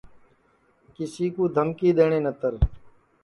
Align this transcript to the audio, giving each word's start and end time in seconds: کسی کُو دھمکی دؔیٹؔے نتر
کسی 0.95 1.25
کُو 1.35 1.43
دھمکی 1.55 1.89
دؔیٹؔے 1.97 2.19
نتر 2.25 2.53